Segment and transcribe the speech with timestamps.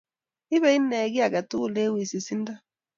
[0.55, 2.53] Ibe ine kie tugul eng wisisindo